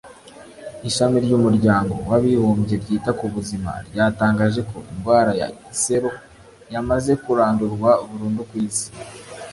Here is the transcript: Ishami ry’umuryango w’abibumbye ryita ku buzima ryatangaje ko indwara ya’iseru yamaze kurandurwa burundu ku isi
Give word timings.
Ishami 0.89 1.17
ry’umuryango 1.25 1.93
w’abibumbye 2.09 2.75
ryita 2.83 3.11
ku 3.19 3.25
buzima 3.33 3.69
ryatangaje 3.87 4.61
ko 4.69 4.77
indwara 4.91 5.31
ya’iseru 5.41 6.09
yamaze 6.73 7.11
kurandurwa 7.23 7.89
burundu 8.07 8.41
ku 8.49 8.53
isi 8.67 8.87